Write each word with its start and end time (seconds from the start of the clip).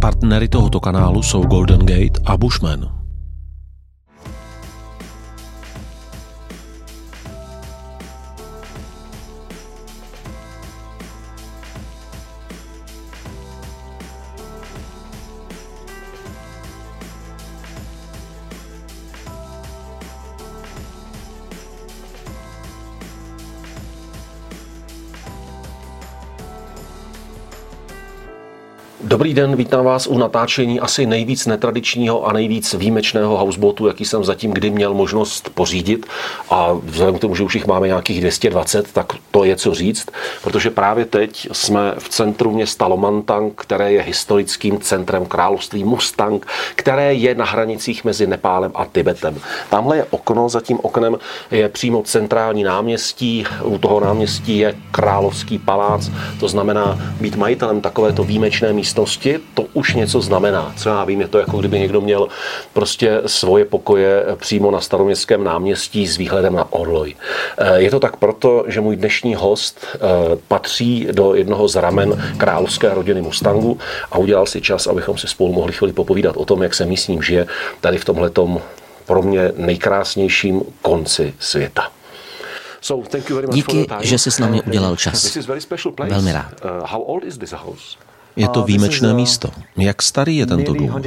Partnery 0.00 0.48
tohoto 0.48 0.80
kanálu 0.80 1.22
jsou 1.22 1.42
Golden 1.42 1.78
Gate 1.78 2.20
a 2.24 2.36
Bushman. 2.36 3.07
Dobrý 29.28 29.40
den, 29.40 29.56
vítám 29.56 29.84
vás 29.84 30.06
u 30.06 30.18
natáčení 30.18 30.80
asi 30.80 31.06
nejvíc 31.06 31.46
netradičního 31.46 32.26
a 32.26 32.32
nejvíc 32.32 32.74
výjimečného 32.74 33.38
houseboatu, 33.38 33.86
jaký 33.86 34.04
jsem 34.04 34.24
zatím 34.24 34.50
kdy 34.50 34.70
měl 34.70 34.94
možnost 34.94 35.50
pořídit. 35.54 36.06
A 36.50 36.72
vzhledem 36.72 37.18
k 37.18 37.20
tomu, 37.20 37.34
že 37.34 37.42
už 37.42 37.54
jich 37.54 37.66
máme 37.66 37.86
nějakých 37.86 38.20
220, 38.20 38.92
tak 38.92 39.12
to 39.30 39.44
je 39.44 39.56
co 39.56 39.74
říct, 39.74 40.08
protože 40.42 40.70
právě 40.70 41.04
teď 41.04 41.48
jsme 41.52 41.94
v 41.98 42.08
centru 42.08 42.52
města 42.52 42.86
Lomantang, 42.86 43.52
které 43.56 43.92
je 43.92 44.02
historickým 44.02 44.80
centrem 44.80 45.26
království 45.26 45.84
Mustang, 45.84 46.46
které 46.74 47.14
je 47.14 47.34
na 47.34 47.44
hranicích 47.44 48.04
mezi 48.04 48.26
Nepálem 48.26 48.72
a 48.74 48.84
Tibetem. 48.84 49.40
Tamhle 49.70 49.96
je 49.96 50.06
okno, 50.10 50.48
za 50.48 50.60
tím 50.60 50.78
oknem 50.82 51.16
je 51.50 51.68
přímo 51.68 52.02
centrální 52.02 52.62
náměstí, 52.62 53.44
u 53.62 53.78
toho 53.78 54.00
náměstí 54.00 54.58
je 54.58 54.74
královský 54.90 55.58
palác, 55.58 56.10
to 56.40 56.48
znamená 56.48 56.98
být 57.20 57.36
majitelem 57.36 57.80
takovéto 57.80 58.24
výjimečné 58.24 58.72
místo 58.72 59.06
místnosti, 59.18 59.40
to 59.54 59.62
už 59.72 59.94
něco 59.94 60.20
znamená. 60.20 60.72
Co 60.76 60.88
já 60.88 61.04
vím, 61.04 61.20
je 61.20 61.28
to 61.28 61.38
jako 61.38 61.58
kdyby 61.58 61.80
někdo 61.80 62.00
měl 62.00 62.28
prostě 62.72 63.20
svoje 63.26 63.64
pokoje 63.64 64.24
přímo 64.36 64.70
na 64.70 64.80
staroměstském 64.80 65.44
náměstí 65.44 66.06
s 66.06 66.16
výhledem 66.16 66.54
na 66.54 66.72
Orloj. 66.72 67.14
Eh, 67.58 67.80
je 67.80 67.90
to 67.90 68.00
tak 68.00 68.16
proto, 68.16 68.64
že 68.66 68.80
můj 68.80 68.96
dnešní 68.96 69.34
host 69.34 69.86
eh, 69.94 69.98
patří 70.48 71.08
do 71.12 71.34
jednoho 71.34 71.68
z 71.68 71.76
ramen 71.76 72.34
královské 72.36 72.94
rodiny 72.94 73.22
Mustangu 73.22 73.78
a 74.12 74.18
udělal 74.18 74.46
si 74.46 74.60
čas, 74.60 74.86
abychom 74.86 75.18
si 75.18 75.26
spolu 75.26 75.52
mohli 75.52 75.72
chvíli 75.72 75.92
popovídat 75.92 76.36
o 76.36 76.44
tom, 76.44 76.62
jak 76.62 76.74
se 76.74 76.86
místním 76.86 77.22
žije 77.22 77.46
tady 77.80 77.98
v 77.98 78.04
tomhletom 78.04 78.60
pro 79.06 79.22
mě 79.22 79.52
nejkrásnějším 79.56 80.62
konci 80.82 81.34
světa. 81.38 81.90
Díky, 83.52 83.86
že 84.00 84.18
jsi 84.18 84.30
s 84.30 84.38
námi 84.38 84.62
udělal 84.62 84.96
čas. 84.96 85.36
Velmi 86.10 86.32
rád. 86.32 86.52
Uh, 88.36 88.42
je 88.42 88.48
to 88.48 88.62
výjimečné 88.62 89.14
místo. 89.14 89.50
Jak 89.76 90.02
starý 90.02 90.36
je 90.36 90.46
tento 90.46 90.72
dům? 90.72 91.02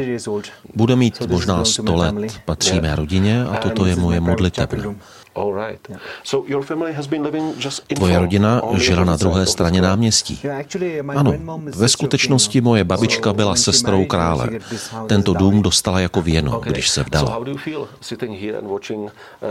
Bude 0.75 0.95
mít 0.95 1.21
možná 1.27 1.65
100 1.65 1.95
let. 1.95 2.15
Patří 2.45 2.79
mé 2.81 2.95
rodině 2.95 3.45
a 3.45 3.57
toto 3.57 3.85
je 3.85 3.95
moje 3.95 4.19
modlitebna. 4.19 4.95
Tvoje 7.95 8.19
rodina 8.19 8.61
žila 8.73 9.03
na 9.03 9.15
druhé 9.15 9.45
straně 9.45 9.81
náměstí. 9.81 10.39
Ano, 11.07 11.33
ve 11.75 11.89
skutečnosti 11.89 12.61
moje 12.61 12.83
babička 12.83 13.33
byla 13.33 13.55
sestrou 13.55 14.05
krále. 14.05 14.49
Tento 15.07 15.33
dům 15.33 15.61
dostala 15.61 15.99
jako 15.99 16.21
věno, 16.21 16.59
když 16.59 16.89
se 16.89 17.03
vdala. 17.03 17.37
Uh, 17.37 17.45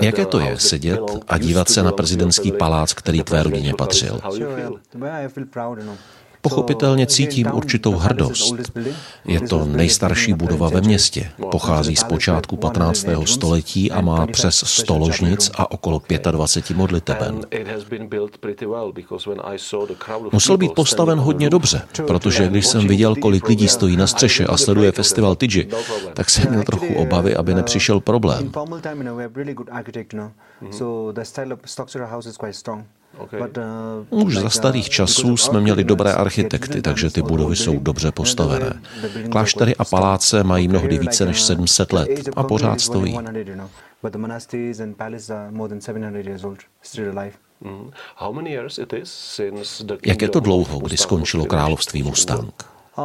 Jaké 0.00 0.26
to 0.26 0.40
je 0.40 0.58
sedět 0.58 1.00
a 1.28 1.38
dívat 1.38 1.68
se 1.68 1.82
na 1.82 1.92
prezidentský 1.92 2.52
palác, 2.52 2.92
který 2.92 3.22
tvé 3.22 3.42
rodině 3.42 3.74
patřil? 3.74 4.20
Pochopitelně 6.40 7.06
cítím 7.06 7.46
určitou 7.52 7.92
hrdost. 7.92 8.54
Je 9.24 9.40
to 9.40 9.64
nejstarší 9.64 10.34
budova 10.34 10.68
ve 10.68 10.80
městě. 10.80 11.30
Pochází 11.50 11.96
z 11.96 12.04
počátku 12.04 12.56
15. 12.56 13.06
století 13.24 13.90
a 13.90 14.00
má 14.00 14.26
přes 14.26 14.64
100 14.66 14.98
ložnic 14.98 15.50
a 15.54 15.70
okolo 15.70 16.02
25 16.30 16.76
modliteben. 16.76 17.40
Musel 20.32 20.56
být 20.56 20.72
postaven 20.72 21.18
hodně 21.18 21.50
dobře, 21.50 21.82
protože 22.06 22.48
když 22.48 22.66
jsem 22.66 22.88
viděl, 22.88 23.16
kolik 23.16 23.48
lidí 23.48 23.68
stojí 23.68 23.96
na 23.96 24.06
střeše 24.06 24.46
a 24.46 24.56
sleduje 24.56 24.92
festival 24.92 25.36
Tidži, 25.36 25.68
tak 26.14 26.30
jsem 26.30 26.50
měl 26.50 26.62
trochu 26.62 26.94
obavy, 26.94 27.36
aby 27.36 27.54
nepřišel 27.54 28.00
problém. 28.00 28.52
Uh, 32.66 32.99
Už 34.10 34.36
za 34.36 34.50
starých 34.50 34.88
časů 34.90 35.36
jsme 35.36 35.60
měli 35.60 35.84
dobré 35.84 36.12
architekty, 36.12 36.82
takže 36.82 37.10
ty 37.10 37.22
budovy 37.22 37.56
jsou 37.56 37.78
dobře 37.78 38.12
postavené. 38.12 38.82
Kláštery 39.30 39.76
a 39.76 39.84
paláce 39.84 40.44
mají 40.44 40.68
mnohdy 40.68 40.98
více 40.98 41.26
než 41.26 41.42
700 41.42 41.92
let 41.92 42.28
a 42.36 42.42
pořád 42.42 42.80
stojí. 42.80 43.18
Mm-hmm. 47.62 47.92
Jak 50.06 50.22
je 50.22 50.28
to 50.28 50.40
dlouho, 50.40 50.78
kdy 50.78 50.96
skončilo 50.96 51.44
království 51.44 52.02
Mustang? 52.02 52.54
Uh, 52.98 53.04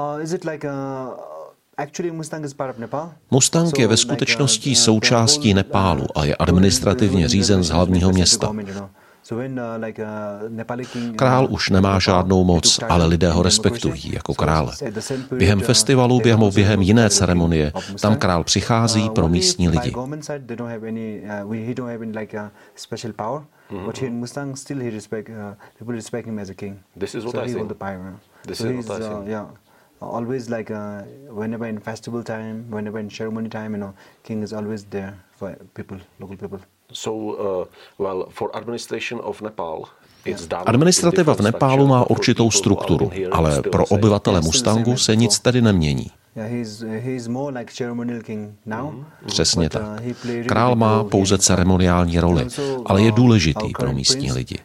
Mustang 3.32 3.80
je 3.80 3.88
ve 3.88 3.98
skutečnosti 3.98 4.70
uh, 4.70 4.76
součástí 4.76 5.54
Nepálu 5.54 6.18
a 6.18 6.26
je 6.26 6.36
administrativně 6.36 7.28
řízen 7.28 7.64
z 7.64 7.70
hlavního 7.70 8.12
města. 8.12 8.52
Uh, 9.32 9.38
uh, 10.80 11.16
Král 11.16 11.48
už 11.50 11.70
nemá 11.70 12.00
žádnou 12.00 12.44
moc, 12.44 12.80
ale 12.90 13.06
lidé 13.06 13.32
ho 13.32 13.44
respektují 13.44 14.14
jako 14.14 14.34
krále. 14.34 14.72
Během 15.32 15.60
uh, 15.60 15.66
festivalu, 15.66 16.20
během, 16.20 16.50
během 16.56 16.82
jiné 16.82 17.10
ceremonie, 17.10 17.72
tam 18.02 18.16
král 18.16 18.44
přichází 18.44 19.10
pro 19.10 19.30
místní 19.30 19.70
lidi. 19.70 19.94
But 23.70 23.98
here 23.98 24.08
in 24.08 24.20
Mustang, 24.20 24.58
still 24.58 24.80
he 24.80 24.90
respect 24.90 25.30
uh, 25.30 25.56
people 25.78 25.96
respect 25.96 26.28
him 26.28 26.40
as 26.40 26.50
a 26.50 26.54
king. 26.54 26.78
This 27.00 27.16
is 27.16 27.24
what 27.24 27.34
so 27.34 27.42
I 27.42 27.48
he 27.48 27.54
hold 27.54 27.70
the 27.70 27.76
power. 27.76 28.20
This 28.48 28.60
so 28.60 28.70
is 28.70 28.88
what 28.88 29.02
I 29.02 29.06
uh, 29.06 29.24
yeah, 29.26 29.46
always 30.00 30.50
like 30.50 30.70
uh, 30.70 31.02
whenever 31.30 31.66
in 31.66 31.80
festival 31.80 32.24
time, 32.24 32.70
whenever 32.70 33.00
in 33.00 33.10
ceremony 33.10 33.50
time, 33.50 33.72
you 33.72 33.80
know, 33.80 33.94
king 34.24 34.44
is 34.44 34.54
always 34.54 34.86
there 34.86 35.16
for 35.32 35.58
people, 35.74 35.98
local 36.20 36.38
people. 36.38 36.60
Uh, 37.08 37.66
Administrativa 40.66 41.34
v 41.34 41.42
Nepálu 41.42 41.88
má 41.88 42.10
určitou 42.10 42.52
strukturu, 42.52 43.12
ale 43.32 43.62
pro 43.62 43.86
obyvatele 43.86 44.42
Mustangu 44.42 44.98
se 44.98 45.16
nic 45.16 45.40
tedy 45.40 45.62
nemění. 45.62 46.12
Přesně 49.26 49.70
tak. 49.70 49.82
Uh, 49.82 50.46
Král 50.48 50.76
má 50.76 51.04
pouze 51.04 51.38
ceremoniální 51.38 52.20
roli, 52.20 52.48
ale 52.86 53.02
je 53.02 53.12
důležitý 53.12 53.72
pro 53.80 53.94
místní 53.94 54.32
lidi. 54.32 54.58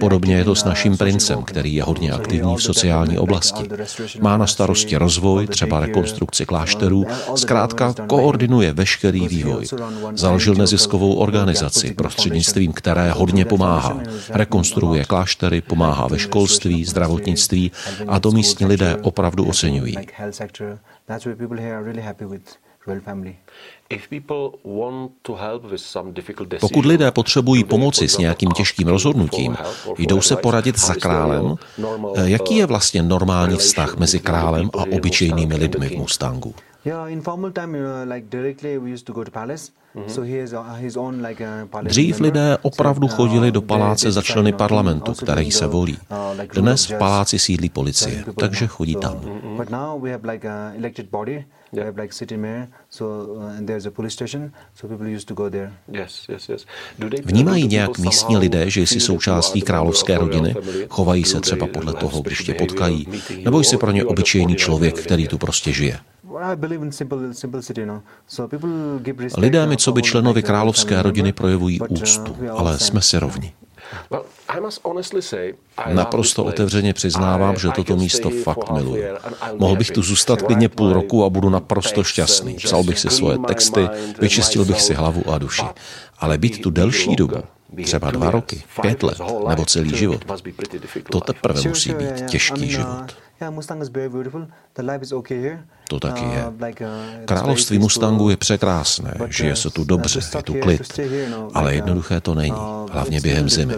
Podobně 0.00 0.36
je 0.36 0.44
to 0.44 0.54
s 0.54 0.64
naším 0.64 0.96
princem, 0.96 1.42
který 1.42 1.74
je 1.74 1.82
hodně 1.82 2.12
aktivní 2.12 2.56
v 2.56 2.62
sociální 2.62 3.18
oblasti. 3.18 3.68
Má 4.20 4.36
na 4.36 4.46
starosti 4.46 4.96
rozvoj, 4.96 5.46
třeba 5.46 5.80
rekonstrukci 5.80 6.46
klášterů, 6.46 7.04
zkrátka 7.34 7.94
koordinuje 8.06 8.72
veškerý 8.72 9.28
vývoj. 9.28 9.66
Založil 10.14 10.54
neziskovou 10.54 11.14
organizaci, 11.14 11.94
prostřednictvím 11.94 12.72
které 12.72 13.10
hodně 13.10 13.44
pomáhá. 13.44 14.00
Rekonstruuje 14.30 15.04
kláštery, 15.04 15.60
pomáhá 15.60 16.06
ve 16.06 16.18
školství, 16.18 16.84
zdravotnictví 16.84 17.72
a 18.06 18.20
to 18.20 18.30
místní 18.30 18.66
lidé 18.66 18.96
opravdu 19.02 19.44
oceňují. 19.44 19.96
That's 21.18 21.26
why 21.26 21.34
people 21.34 21.58
here 21.58 21.74
are 21.74 21.84
really 21.84 22.02
happy 22.02 22.24
with 22.24 22.56
royal 22.86 23.00
family. 23.00 23.36
Pokud 26.60 26.84
lidé 26.84 27.10
potřebují 27.10 27.64
pomoci 27.64 28.08
s 28.08 28.18
nějakým 28.18 28.50
těžkým 28.50 28.88
rozhodnutím, 28.88 29.56
jdou 29.98 30.20
se 30.20 30.36
poradit 30.36 30.78
za 30.78 30.94
králem, 30.94 31.56
eh, 32.16 32.30
jaký 32.30 32.56
je 32.56 32.66
vlastně 32.66 33.02
normální 33.02 33.56
vztah 33.56 33.96
mezi 33.96 34.20
králem 34.20 34.70
a 34.78 34.82
obyčejnými 34.96 35.56
lidmi 35.56 35.88
v 35.88 35.96
Mustangu? 35.96 36.54
Dřív 41.82 42.20
lidé 42.20 42.58
opravdu 42.62 43.08
chodili 43.08 43.52
do 43.52 43.62
paláce 43.62 44.12
za 44.12 44.22
členy 44.22 44.52
parlamentu, 44.52 45.12
který 45.12 45.50
se 45.50 45.66
volí. 45.66 45.98
Uh, 46.36 46.42
Dnes 46.62 46.86
v 46.86 46.98
paláci 46.98 47.38
sídlí 47.38 47.68
policie, 47.68 48.24
takže 48.36 48.66
chodí 48.66 48.96
tam. 48.96 49.20
Uh, 49.24 49.64
Vnímají 57.24 57.66
nějak 57.66 57.98
místní 57.98 58.36
lidé, 58.36 58.70
že 58.70 58.80
jsi 58.80 59.00
součástí 59.00 59.62
královské 59.62 60.18
rodiny? 60.18 60.54
Chovají 60.88 61.24
se 61.24 61.40
třeba 61.40 61.66
podle 61.66 61.94
toho, 61.94 62.22
když 62.22 62.38
tě 62.44 62.54
potkají? 62.54 63.08
Nebo 63.44 63.60
jsi 63.60 63.76
pro 63.76 63.90
ně 63.90 64.04
obyčejný 64.04 64.56
člověk, 64.56 65.00
který 65.00 65.28
tu 65.28 65.38
prostě 65.38 65.72
žije? 65.72 65.98
Lidé 69.36 69.66
mi, 69.66 69.76
co 69.76 69.92
by 69.92 70.02
členovi 70.02 70.42
královské 70.42 71.02
rodiny, 71.02 71.32
projevují 71.32 71.80
úctu, 71.80 72.36
ale 72.50 72.78
jsme 72.78 73.02
si 73.02 73.18
rovni. 73.18 73.52
Naprosto 75.92 76.44
otevřeně 76.44 76.94
přiznávám, 76.94 77.56
že 77.56 77.68
toto 77.68 77.96
místo 77.96 78.30
fakt 78.30 78.70
miluji. 78.70 79.04
Mohl 79.58 79.76
bych 79.76 79.90
tu 79.90 80.02
zůstat 80.02 80.42
klidně 80.42 80.68
půl 80.68 80.92
roku 80.92 81.24
a 81.24 81.30
budu 81.30 81.48
naprosto 81.50 82.04
šťastný. 82.04 82.54
Psal 82.54 82.84
bych 82.84 82.98
si 82.98 83.10
svoje 83.10 83.38
texty, 83.38 83.88
vyčistil 84.20 84.64
bych 84.64 84.80
si 84.80 84.94
hlavu 84.94 85.30
a 85.30 85.38
duši. 85.38 85.64
Ale 86.18 86.38
být 86.38 86.62
tu 86.62 86.70
delší 86.70 87.16
dobu, 87.16 87.36
třeba 87.84 88.10
dva 88.10 88.30
roky, 88.30 88.62
pět 88.80 89.02
let 89.02 89.18
nebo 89.48 89.64
celý 89.64 89.96
život, 89.96 90.24
to 91.10 91.20
teprve 91.20 91.62
musí 91.68 91.94
být 91.94 92.26
těžký 92.30 92.70
život. 92.70 93.16
To 95.88 96.00
taky 96.00 96.24
je. 96.24 96.44
Uh, 96.46 96.52
uh, 96.62 97.24
Království 97.24 97.78
Mustangu 97.78 98.30
je 98.30 98.36
překrásné, 98.36 99.14
žije 99.28 99.56
se 99.56 99.70
tu 99.70 99.84
dobře, 99.84 100.20
je 100.36 100.42
tu 100.42 100.54
klid, 100.54 101.00
ale 101.54 101.74
jednoduché 101.74 102.20
to 102.20 102.34
není, 102.34 102.56
hlavně 102.90 103.20
během 103.20 103.48
zimy. 103.48 103.74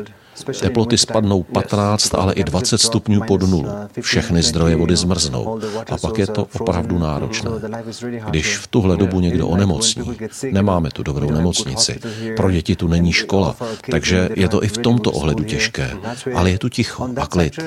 Teploty 0.61 0.99
spadnou 0.99 1.43
15, 1.43 2.15
ale 2.15 2.35
i 2.35 2.45
20 2.45 2.79
stupňů 2.79 3.21
pod 3.27 3.43
nulu. 3.43 3.69
Všechny 4.01 4.43
zdroje 4.43 4.77
vody 4.77 4.97
zmrznou 4.97 5.61
a 5.91 5.99
pak 5.99 6.19
je 6.19 6.27
to 6.27 6.47
opravdu 6.55 6.99
náročné. 6.99 7.51
Když 8.31 8.59
v 8.59 8.67
tuhle 8.67 8.97
dobu 8.97 9.21
někdo 9.21 9.49
onemocní, 9.49 10.17
nemáme 10.53 10.91
tu 10.91 11.03
dobrou 11.03 11.31
nemocnici, 11.31 12.01
pro 12.37 12.51
děti 12.51 12.77
tu 12.77 12.89
není 12.89 13.13
škola, 13.13 13.56
takže 13.91 14.29
je 14.35 14.49
to 14.49 14.65
i 14.65 14.69
v 14.69 14.79
tomto 14.79 15.13
ohledu 15.13 15.45
těžké, 15.45 15.91
ale 16.35 16.51
je 16.51 16.59
tu 16.59 16.69
ticho 16.69 17.09
a 17.17 17.27
klid. 17.27 17.59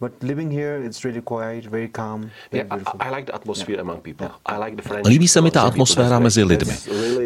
But 0.00 0.12
living 0.22 0.52
here, 0.52 0.86
it's 0.86 1.04
really 1.04 1.22
quiet, 1.22 1.66
very 1.66 1.88
calm. 1.88 2.30
Very 2.52 2.66
yeah, 2.66 2.78
I, 3.00 3.08
I 3.08 3.10
like 3.10 3.26
the 3.26 3.34
atmosphere 3.34 3.80
among 3.80 4.00
people. 4.00 4.28
I 4.46 4.58
like 4.58 4.76
the 4.76 4.82
friendship. 4.82 5.06
Líbí 5.06 5.28
se 5.28 5.40
mi 5.40 5.50
ta 5.50 5.62
atmosféra 5.62 6.18
mezi 6.18 6.44
lidmi. 6.44 6.76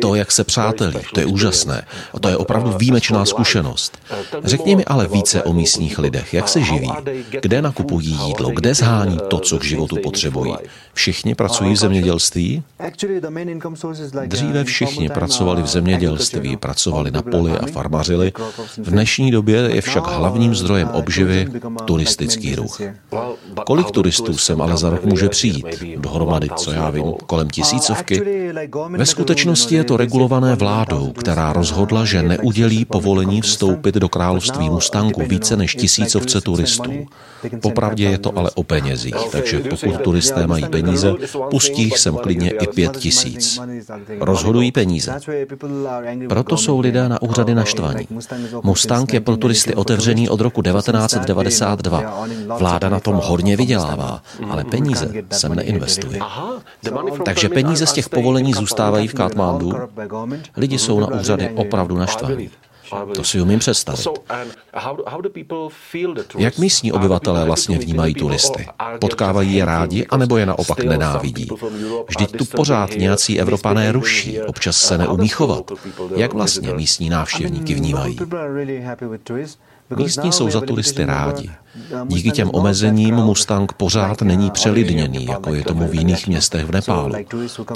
To, 0.01 0.15
jak 0.15 0.33
se 0.33 0.45
přátelí, 0.45 0.99
to 1.15 1.21
je 1.21 1.27
úžasné. 1.27 1.83
A 2.15 2.19
to 2.21 2.29
je 2.29 2.37
opravdu 2.37 2.73
výjimečná 2.79 3.25
zkušenost. 3.25 3.99
Řekni 4.45 4.77
mi 4.77 4.85
ale 4.85 5.09
více 5.09 5.43
o 5.43 5.53
místních 5.53 5.99
lidech. 5.99 6.35
Jak 6.35 6.49
se 6.49 6.63
živí? 6.63 6.93
Kde 7.43 7.63
nakupují 7.63 8.19
jídlo? 8.27 8.51
Kde 8.51 8.75
zhání 8.75 9.19
to, 9.29 9.39
co 9.39 9.59
k 9.59 9.65
životu 9.65 9.97
potřebují? 10.03 10.55
Všichni 10.95 11.35
pracují 11.35 11.73
v 11.73 11.77
zemědělství? 11.77 12.63
Dříve 14.27 14.65
všichni 14.65 15.09
pracovali 15.09 15.63
v 15.63 15.67
zemědělství, 15.67 16.57
pracovali 16.57 17.11
na 17.11 17.23
poli 17.23 17.53
a 17.53 17.67
farmařili. 17.67 18.33
V 18.77 18.91
dnešní 18.91 19.31
době 19.31 19.57
je 19.57 19.81
však 19.81 20.07
hlavním 20.07 20.55
zdrojem 20.55 20.89
obživy 20.89 21.49
turistický 21.85 22.58
ruch. 22.59 22.81
Kolik 23.67 23.91
turistů 23.91 24.39
sem 24.39 24.63
ale 24.63 24.77
za 24.77 24.91
rok 24.91 25.05
může 25.05 25.29
přijít? 25.29 25.67
Dohromady, 25.97 26.49
co 26.57 26.73
já 26.73 26.91
vím, 26.91 27.13
kolem 27.27 27.51
tisícovky? 27.51 28.23
Ve 28.89 29.07
skutečnosti 29.07 29.75
je 29.75 29.85
to 29.85 29.97
regulované 29.97 30.55
vládou, 30.55 31.13
která 31.13 31.53
rozhodla, 31.53 32.05
že 32.05 32.23
neudělí 32.23 32.85
povolení 32.85 33.41
vstoupit 33.41 33.95
do 33.95 34.09
království 34.09 34.71
Mustangu 34.71 35.23
více 35.27 35.57
než 35.57 35.75
tisícovce 35.75 36.41
turistů. 36.41 36.93
Popravdě 37.63 38.05
je 38.05 38.19
to 38.19 38.39
ale 38.39 38.51
o 38.55 38.63
penězích, 38.63 39.15
takže 39.33 39.61
pokud 39.61 40.01
turisté 40.01 40.47
mají 40.47 40.65
peníze, 40.65 41.15
pustí 41.51 41.83
jich 41.83 41.99
sem 41.99 42.15
klidně 42.15 42.51
i 42.51 42.67
pět 42.67 42.97
tisíc. 42.97 43.61
Rozhodují 44.21 44.73
peníze. 44.73 45.21
Proto 46.29 46.57
jsou 46.57 46.81
lidé 46.81 47.09
na 47.09 47.23
úřady 47.23 47.55
naštvaní. 47.55 48.09
Mustang 48.63 49.15
je 49.15 49.21
pro 49.21 49.37
turisty 49.37 49.75
otevřený 49.75 50.29
od 50.29 50.41
roku 50.41 50.63
1992. 50.63 52.27
Vláda 52.59 52.89
na 52.89 53.01
tom 53.01 53.21
hodně 53.25 53.57
vydělává, 53.57 54.23
ale 54.51 54.65
peníze 54.65 55.13
sem 55.33 55.55
neinvestuje. 55.55 56.21
Takže 57.25 57.49
peníze 57.49 57.87
z 57.87 57.93
těch 57.93 58.09
povolení 58.09 58.53
zůstávají 58.53 59.09
v 59.09 59.15
Katmandu. 59.15 59.73
Lidi 60.57 60.79
jsou 60.79 61.01
na 61.01 61.07
úřady 61.07 61.51
opravdu 61.55 61.97
naštvaní. 61.97 62.51
To 63.15 63.25
si 63.25 63.41
umím 63.41 63.59
představit. 63.59 64.07
Jak 66.39 66.59
místní 66.59 66.93
obyvatelé 66.93 67.45
vlastně 67.45 67.79
vnímají 67.79 68.15
turisty? 68.15 68.67
Potkávají 69.01 69.55
je 69.55 69.65
rádi, 69.65 70.07
anebo 70.07 70.37
je 70.37 70.47
naopak 70.47 70.85
nenávidí? 70.85 71.49
Vždyť 72.09 72.37
tu 72.37 72.45
pořád 72.45 72.91
nějací 72.91 73.41
Evropané 73.41 73.93
ruší, 73.93 74.41
občas 74.43 74.77
se 74.77 74.99
neumí 74.99 75.29
chovat. 75.29 75.71
Jak 76.17 76.35
vlastně 76.35 76.75
místní 76.75 77.11
návštěvníky 77.11 77.75
vnímají? 77.75 78.19
Místní 79.97 80.33
jsou 80.33 80.51
za 80.51 80.61
turisty 80.61 81.05
rádi. 81.05 81.51
Díky 82.07 82.31
těm 82.31 82.51
omezením 82.53 83.15
Mustang 83.15 83.73
pořád 83.73 84.23
není 84.23 84.51
přelidněný, 84.51 85.25
jako 85.25 85.55
je 85.55 85.63
tomu 85.63 85.89
v 85.89 85.95
jiných 85.95 86.27
městech 86.27 86.65
v 86.65 86.73
Nepálu. 86.73 87.15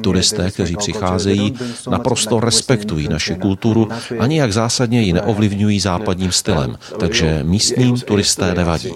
Turisté, 0.02 0.50
kteří 0.50 0.76
přicházejí, 0.76 1.54
naprosto 1.90 2.40
respektují 2.40 3.08
naši 3.08 3.34
kulturu 3.34 3.88
a 4.18 4.26
nijak 4.26 4.52
zásadně 4.52 5.02
ji 5.02 5.12
neovlivňují 5.12 5.80
západním 5.80 6.32
stylem, 6.32 6.78
takže 6.98 7.40
místním 7.42 8.00
turisté 8.00 8.54
nevadí. 8.54 8.92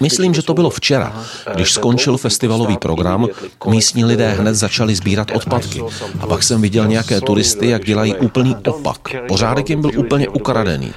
Myslím, 0.00 0.34
že 0.34 0.42
to 0.42 0.54
bylo 0.54 0.70
včera, 0.70 1.24
když 1.54 1.72
skončil 1.72 2.16
festivalový 2.16 2.76
program, 2.78 3.28
místní 3.68 4.04
lidé 4.04 4.30
hned 4.30 4.54
začali 4.54 4.94
sbírat 4.94 5.30
odpadky. 5.34 5.82
A 6.20 6.26
pak 6.26 6.42
jsem 6.42 6.62
viděl 6.62 6.86
nějaké 6.86 7.20
turisty, 7.20 7.68
jak 7.68 7.84
dělají 7.84 8.14
úplný 8.16 8.56
opak. 8.68 8.98
Pořádek 9.28 9.70
jim 9.70 9.80
byl 9.80 9.90
úplně 9.96 10.28
ukradený. 10.28 10.92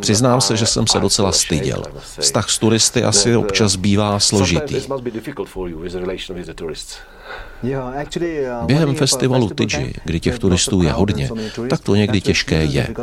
Přiznám 0.00 0.40
se, 0.40 0.56
že 0.56 0.66
jsem 0.66 0.86
se 0.86 1.00
docela 1.00 1.32
styděl. 1.32 1.82
Vztah 2.20 2.50
s 2.50 2.58
turisty 2.58 3.04
asi 3.04 3.36
občas 3.36 3.76
bývá 3.76 4.18
složitý. 4.20 4.76
Uh, 7.62 8.66
Během 8.66 8.94
festivalu 8.94 9.50
Tiji, 9.50 9.94
kdy 10.04 10.20
těch 10.20 10.38
turistů 10.38 10.82
je 10.82 10.92
hodně, 10.92 11.30
tak 11.70 11.80
to 11.80 11.94
někdy 11.94 12.20
těžké 12.20 12.64
je. 12.64 12.94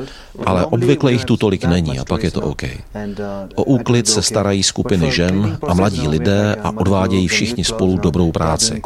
Ale 0.45 0.65
obvykle 0.65 1.11
jich 1.11 1.25
tu 1.25 1.37
tolik 1.37 1.65
není 1.65 1.99
a 1.99 2.05
pak 2.05 2.23
je 2.23 2.31
to 2.31 2.41
OK. 2.41 2.63
Uh, 2.63 2.69
o 3.55 3.63
úklid 3.63 4.07
se 4.07 4.21
starají 4.21 4.63
skupiny 4.63 5.11
žen 5.11 5.57
a 5.67 5.73
mladí 5.73 6.07
lidé 6.07 6.55
a 6.63 6.71
odvádějí 6.77 7.27
všichni 7.27 7.63
spolu 7.63 7.97
dobrou 7.97 8.31
práci. 8.31 8.81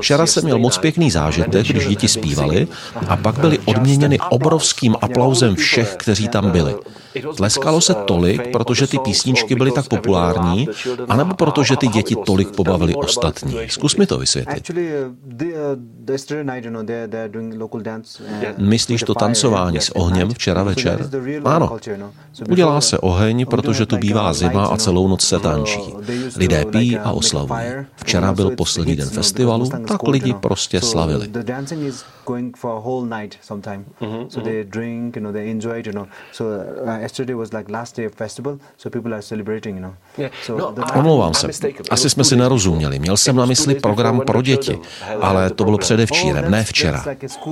Včera 0.00 0.26
jsem 0.26 0.44
měl 0.44 0.58
moc 0.58 0.78
pěkný 0.78 1.10
zážitek, 1.10 1.66
když 1.66 1.86
děti 1.86 2.08
zpívali 2.08 2.68
a 3.08 3.16
pak 3.16 3.38
byli 3.38 3.58
odměněny 3.58 4.18
obrovským 4.30 4.96
aplauzem 5.00 5.54
všech, 5.54 5.96
kteří 5.96 6.28
tam 6.28 6.50
byli. 6.50 6.74
Tleskalo 7.36 7.80
se 7.80 7.94
tolik, 7.94 8.52
protože 8.52 8.86
ty 8.86 8.98
písničky 8.98 9.54
byly 9.54 9.70
tak 9.70 9.88
populární, 9.88 10.68
anebo 11.08 11.34
protože 11.34 11.76
ty 11.76 11.88
děti 11.88 12.16
tolik 12.26 12.50
pobavili 12.50 12.94
ostatní. 12.94 13.56
Zkus 13.68 13.96
mi 13.96 14.06
to 14.06 14.18
vysvětlit. 14.18 14.70
Myslíš 18.58 19.02
to 19.02 19.14
tancování 19.14 19.80
s 19.80 19.90
ohněm 19.90 20.34
včera 20.34 20.62
večer? 20.62 21.10
Ano. 21.44 21.76
Udělá 22.50 22.80
se 22.80 22.98
oheň, 22.98 23.46
protože 23.46 23.86
tu 23.86 23.96
bývá 23.96 24.32
zima 24.32 24.66
a 24.66 24.76
celou 24.76 25.08
noc 25.08 25.24
se 25.24 25.38
tančí. 25.38 25.94
Lidé 26.36 26.64
pijí 26.64 26.98
a 26.98 27.12
oslavují. 27.36 27.86
Včera 27.96 28.32
byl 28.32 28.50
poslední 28.56 28.96
den 28.96 29.08
festivalu, 29.08 29.70
tak 29.88 30.02
lidi 30.08 30.34
prostě 30.34 30.80
slavili. 30.80 31.28
yesterday 37.00 37.34
was 37.34 37.52
like 37.52 37.72
last 37.72 37.96
day 37.96 38.06
of 38.06 38.12
festival, 38.12 38.58
so 38.76 38.90
people 38.90 39.12
are 39.12 39.22
celebrating, 39.22 39.76
you 39.76 39.82
know. 39.82 39.94
So 40.42 40.58
no, 40.58 40.74
Omlouvám 40.94 41.34
se. 41.34 41.48
Asi 41.90 42.10
jsme 42.10 42.24
si 42.24 42.36
nerozuměli. 42.36 42.98
Měl 42.98 43.16
jsem 43.16 43.36
na 43.36 43.46
mysli 43.46 43.74
program 43.74 44.20
pro 44.20 44.42
děti, 44.42 44.78
ale 45.20 45.50
to 45.50 45.64
bylo 45.64 45.78
předevčírem, 45.78 46.50
ne 46.50 46.64
včera. 46.64 47.04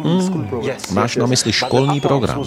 Hmm, 0.03 0.49
máš 0.93 1.17
na 1.17 1.27
mysli 1.27 1.53
školní 1.53 2.01
program. 2.01 2.45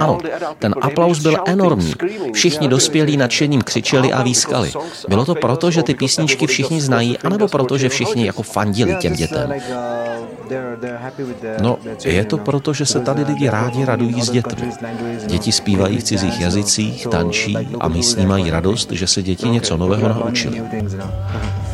Ano, 0.00 0.18
ten 0.58 0.74
aplaus 0.80 1.18
byl 1.18 1.36
enormní. 1.46 1.94
Všichni 2.32 2.68
dospělí 2.68 3.16
nadšením 3.16 3.62
křičeli 3.62 4.12
a 4.12 4.22
výskali. 4.22 4.72
Bylo 5.08 5.24
to 5.24 5.34
proto, 5.34 5.70
že 5.70 5.82
ty 5.82 5.94
písničky 5.94 6.46
všichni 6.54 6.80
znají, 6.80 7.18
anebo 7.18 7.48
proto, 7.48 7.78
že 7.78 7.88
všichni 7.88 8.26
jako 8.26 8.42
fandili 8.42 8.96
těm 8.96 9.12
dětem? 9.12 9.52
No, 11.60 11.78
je 12.04 12.24
to 12.24 12.38
proto, 12.38 12.72
že 12.72 12.86
se 12.86 13.00
tady 13.00 13.24
lidi 13.24 13.48
rádi 13.48 13.84
radují 13.84 14.22
s 14.22 14.30
dětmi. 14.30 14.70
Děti 15.26 15.52
zpívají 15.52 15.98
v 15.98 16.02
cizích 16.02 16.40
jazycích, 16.40 17.06
tančí 17.06 17.56
a 17.80 17.88
místní 17.88 18.26
mají 18.26 18.50
radost, 18.50 18.90
že 18.92 19.06
se 19.06 19.22
děti 19.22 19.48
něco 19.48 19.76
nového 19.76 20.08
naučili. 20.08 20.62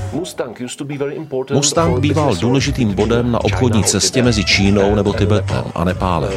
Mustang 1.52 1.99
býval 2.00 2.35
důležitým 2.37 2.95
bodem 2.95 3.33
na 3.33 3.45
obchodní 3.45 3.85
cestě 3.85 4.23
mezi 4.23 4.45
Čínou 4.45 4.95
nebo 4.95 5.12
Tibetem 5.12 5.64
a 5.75 5.85
Nepálem. 5.85 6.33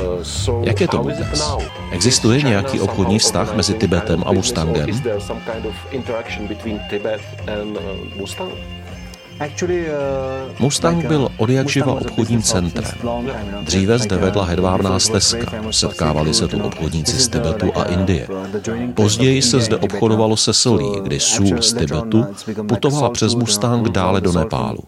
Jak 0.61 0.81
je 0.81 0.87
to 0.87 0.97
dnes? 0.97 1.51
Existuje 1.91 2.41
nějaký 2.41 2.79
obchodní 2.79 3.19
vztah 3.19 3.55
mezi 3.55 3.73
Tibetem 3.73 4.23
a 4.25 4.31
Mustangem? 4.31 4.89
Mustang 10.59 11.05
byl 11.05 11.29
od 11.37 11.49
jak 11.49 11.69
živa 11.69 11.93
obchodním 11.93 12.41
centrem. 12.41 12.91
Dříve 13.61 13.99
zde 13.99 14.17
vedla 14.17 14.45
hedvábná 14.45 14.99
stezka, 14.99 15.51
setkávali 15.71 16.33
se 16.33 16.47
tu 16.47 16.63
obchodníci 16.63 17.17
z 17.17 17.27
Tibetu 17.27 17.71
a 17.75 17.83
Indie. 17.83 18.27
Později 18.93 19.41
se 19.41 19.59
zde 19.59 19.77
obchodovalo 19.77 20.37
se 20.37 20.53
solí, 20.53 21.01
kdy 21.03 21.19
sůl 21.19 21.61
z 21.61 21.73
Tibetu 21.73 22.25
putovala 22.67 23.09
přes 23.09 23.35
Mustang 23.35 23.89
dále 23.89 24.21
do 24.21 24.31
Nepálu. 24.31 24.79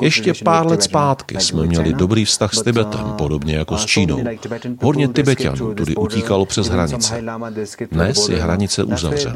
Ještě 0.00 0.34
pár 0.44 0.66
let 0.66 0.82
zpátky 0.82 1.40
jsme 1.40 1.66
měli 1.66 1.92
dobrý 1.92 2.24
vztah 2.24 2.54
s 2.54 2.62
Tibetem, 2.62 3.12
podobně 3.18 3.56
jako 3.56 3.78
s 3.78 3.86
Čínou. 3.86 4.20
Hodně 4.82 5.08
Tibetanů 5.08 5.74
tudy 5.74 5.96
utíkalo 5.96 6.37
přes 6.44 6.68
hranice. 6.68 7.22
Dnes 7.90 8.28
je 8.28 8.42
hranice 8.42 8.84
uzavřená. 8.84 9.34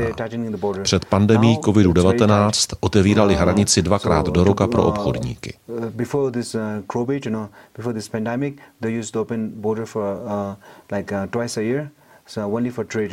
Před 0.83 1.05
pandemí 1.05 1.59
COVID-19 1.59 2.77
otevírali 2.81 3.35
hranici 3.35 3.83
dvakrát 3.83 4.27
do 4.27 4.45
roka 4.45 4.67
pro 4.67 4.83
obchodníky. 4.85 5.55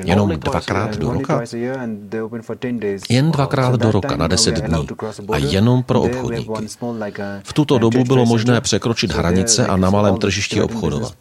Jenom 0.03 0.29
dvakrát 0.29 0.97
do 0.97 1.13
roka? 1.13 1.41
Jen 3.09 3.31
dvakrát 3.31 3.75
do 3.75 3.91
roka 3.91 4.15
na 4.15 4.27
deset 4.27 4.55
dní. 4.55 4.87
a 5.31 5.37
jenom 5.37 5.83
pro 5.83 6.01
obchodníky. 6.01 6.67
V 7.43 7.53
tuto 7.53 7.77
dobu 7.77 8.03
bylo 8.03 8.25
možné 8.25 8.61
překročit 8.61 9.11
hranice 9.11 9.67
a 9.67 9.77
na 9.77 9.89
malém 9.89 10.17
tržišti 10.17 10.61
obchodovat. 10.61 11.13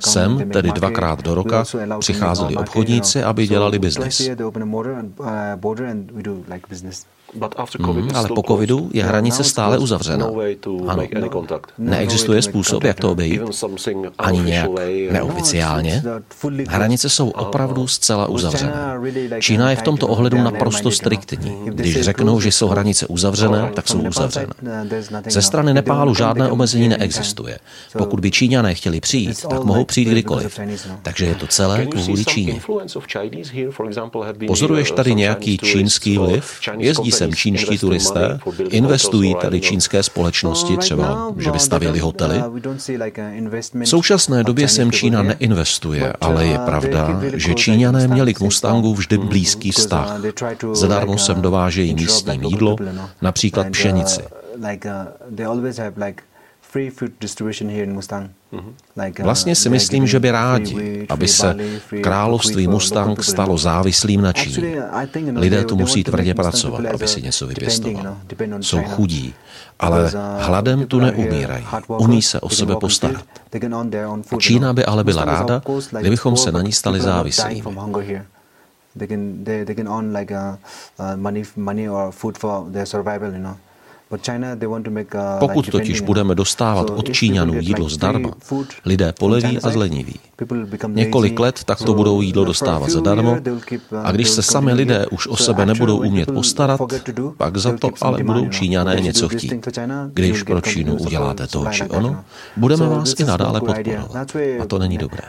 Sem, 0.00 0.50
tedy 0.50 0.72
dvakrát 0.72 1.22
do 1.22 1.34
roka, 1.34 1.64
přicházeli 1.98 2.56
obchodníci, 2.56 3.22
aby 3.22 3.46
dělali 3.46 3.78
biznis. 3.78 4.30
Hmm, 7.80 8.08
ale 8.14 8.28
po 8.28 8.42
covidu 8.42 8.90
je 8.92 9.04
hranice 9.04 9.44
stále 9.44 9.78
uzavřena. 9.78 10.26
Ano. 10.86 11.02
Neexistuje 11.78 12.42
způsob, 12.42 12.84
jak 12.84 13.00
to 13.00 13.10
obejít. 13.10 13.42
Ani 14.18 14.40
nějak 14.40 14.70
neoficiálně. 15.10 16.02
Hranice 16.68 17.08
jsou 17.08 17.30
opravdu 17.30 17.86
zcela 17.86 18.26
uzavřené. 18.26 18.72
Čína 19.40 19.70
je 19.70 19.76
v 19.76 19.82
tomto 19.82 20.08
ohledu 20.08 20.42
naprosto 20.42 20.90
striktní. 20.90 21.56
Když 21.64 22.00
řeknou, 22.00 22.40
že 22.40 22.52
jsou 22.52 22.68
hranice 22.68 23.06
uzavřené, 23.06 23.70
tak 23.74 23.88
jsou 23.88 23.98
uzavřené. 23.98 24.46
Ze 25.28 25.42
strany 25.42 25.74
Nepálu 25.74 26.14
žádné 26.14 26.50
omezení 26.50 26.88
neexistuje. 26.88 27.58
Pokud 27.98 28.20
by 28.20 28.30
Číňané 28.30 28.74
chtěli 28.74 29.00
přijít, 29.00 29.42
tak 29.50 29.64
mohou 29.64 29.84
přijít 29.84 30.08
kdykoliv. 30.08 30.60
Takže 31.02 31.26
je 31.26 31.34
to 31.34 31.46
celé 31.46 31.86
kvůli 31.86 32.24
Číně. 32.24 32.60
Pozoruješ 34.46 34.90
tady 34.90 35.14
nějaký 35.14 35.58
čínský 35.58 36.18
vliv? 36.18 36.60
Jezdí 36.78 37.12
sem 37.26 37.34
čínští 37.34 37.78
turisté, 37.78 38.38
investují 38.68 39.34
tady 39.34 39.60
čínské 39.60 40.02
společnosti, 40.02 40.76
třeba, 40.76 41.32
že 41.36 41.50
by 41.50 41.58
stavěli 41.58 41.98
hotely. 41.98 42.42
V 43.74 43.88
současné 43.88 44.44
době 44.44 44.68
sem 44.68 44.92
Čína 44.92 45.22
neinvestuje, 45.22 46.12
ale 46.20 46.46
je 46.46 46.58
pravda, 46.58 47.20
že 47.34 47.54
Číňané 47.54 48.08
měli 48.08 48.34
k 48.34 48.40
Mustangu 48.40 48.94
vždy 48.94 49.18
blízký 49.18 49.70
vztah. 49.70 50.20
Zadarmo 50.72 51.18
sem 51.18 51.42
dovážejí 51.42 51.94
místní 51.94 52.40
jídlo, 52.42 52.76
například 53.22 53.66
pšenici. 53.70 54.22
Mhm. 58.52 58.74
Vlastně 59.22 59.54
si 59.54 59.68
myslím, 59.68 60.06
že 60.06 60.20
by 60.20 60.30
rádi, 60.30 61.06
aby 61.08 61.28
se 61.28 61.56
království 62.02 62.68
Mustang 62.68 63.24
stalo 63.24 63.58
závislým 63.58 64.20
na 64.20 64.32
Číně. 64.32 64.82
Lidé 65.34 65.64
tu 65.64 65.76
musí 65.76 66.04
tvrdě 66.04 66.34
pracovat, 66.34 66.84
aby 66.94 67.08
si 67.08 67.22
něco 67.22 67.46
vypěstovali. 67.46 68.08
Jsou 68.60 68.82
chudí, 68.82 69.34
ale 69.80 70.04
uh, 70.04 70.10
hladem 70.38 70.86
tu 70.86 71.00
neumírají. 71.00 71.64
Umí 71.88 72.22
se 72.22 72.40
o 72.40 72.48
sebe 72.48 72.76
postarat. 72.76 73.24
Čína 74.38 74.72
by 74.72 74.84
ale 74.84 75.04
byla 75.04 75.24
ráda, 75.24 75.62
kdybychom 76.00 76.36
se 76.36 76.52
na 76.52 76.62
ní 76.62 76.72
stali 76.72 77.00
závislými. 77.00 77.62
They 78.98 79.08
can, 79.08 79.44
they, 79.44 79.64
they 79.64 79.74
can 79.74 79.88
earn 79.88 80.16
like 80.16 80.32
uh, 80.34 80.56
uh, 80.98 81.16
money, 81.16 81.44
money 81.56 81.88
or 81.88 82.12
food 82.12 82.38
for 82.38 82.64
their 82.72 82.86
survival, 82.86 83.32
you 83.32 83.38
know. 83.38 83.56
Pokud 85.38 85.70
totiž 85.70 86.00
budeme 86.00 86.34
dostávat 86.34 86.90
od 86.90 87.12
Číňanů 87.12 87.54
jídlo 87.60 87.88
zdarma, 87.88 88.30
lidé 88.84 89.12
poleví 89.18 89.58
a 89.58 89.70
zleniví. 89.70 90.14
Několik 90.88 91.38
let 91.40 91.64
tak 91.64 91.78
to 91.78 91.94
budou 91.94 92.20
jídlo 92.20 92.44
dostávat 92.44 92.90
zadarmo 92.90 93.36
a 94.02 94.12
když 94.12 94.28
se 94.28 94.42
sami 94.42 94.72
lidé 94.72 95.06
už 95.06 95.26
o 95.26 95.36
sebe 95.36 95.66
nebudou 95.66 95.98
umět 95.98 96.30
postarat, 96.32 96.80
pak 97.36 97.56
za 97.56 97.76
to 97.76 97.90
ale 98.00 98.24
budou 98.24 98.48
Číňané 98.48 99.00
něco 99.00 99.28
chtít. 99.28 99.66
Když 100.12 100.42
pro 100.42 100.60
Čínu 100.60 100.96
uděláte 100.96 101.46
to 101.46 101.66
či 101.70 101.82
ono, 101.84 102.24
budeme 102.56 102.88
vás 102.88 103.14
i 103.18 103.24
nadále 103.24 103.60
podporovat. 103.60 104.26
A 104.60 104.66
to 104.66 104.78
není 104.78 104.98
dobré. 104.98 105.22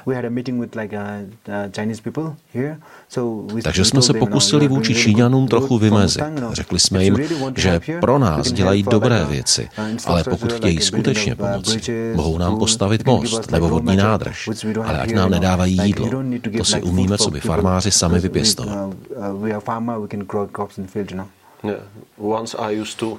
Takže 3.63 3.85
jsme 3.85 4.01
se 4.01 4.13
pokusili 4.13 4.67
vůči 4.67 4.95
Číňanům 4.95 5.47
trochu 5.47 5.77
vymezit. 5.77 6.23
Řekli 6.51 6.79
jsme 6.79 7.03
jim, 7.03 7.17
že 7.55 7.79
pro 8.01 8.19
nás 8.19 8.51
dělají 8.51 8.83
dobré 8.83 9.25
věci, 9.25 9.69
ale 10.05 10.23
pokud 10.23 10.53
chtějí 10.53 10.81
skutečně 10.81 11.35
pomoci, 11.35 12.13
mohou 12.15 12.37
nám 12.37 12.57
postavit 12.57 13.05
most 13.05 13.51
nebo 13.51 13.69
vodní 13.69 13.95
nádrž, 13.95 14.49
ale 14.85 14.99
ať 14.99 15.13
nám 15.13 15.31
nedávají 15.31 15.77
jídlo. 15.83 16.09
To 16.57 16.63
si 16.63 16.81
umíme, 16.81 17.17
co 17.17 17.31
by 17.31 17.39
farmáři 17.39 17.91
sami 17.91 18.19
vypěstovat. 18.19 18.89